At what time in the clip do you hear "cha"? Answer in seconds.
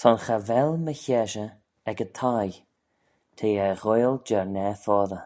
0.24-0.36